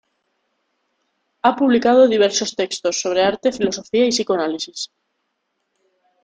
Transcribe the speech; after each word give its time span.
Ha 1.43 1.55
publicado 1.55 2.07
diversos 2.07 2.55
textos 2.55 2.99
sobre 2.99 3.21
arte, 3.21 3.51
filosofía 3.51 4.05
y 4.05 4.09
psicoanálisis. 4.09 4.89